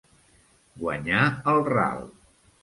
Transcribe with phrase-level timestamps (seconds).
[0.83, 2.03] Guanyar el ral.